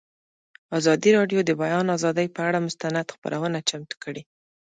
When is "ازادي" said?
0.79-1.09